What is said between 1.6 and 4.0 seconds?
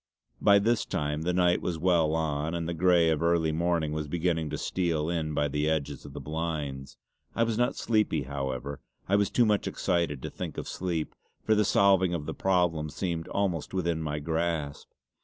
was well on and the grey of early morning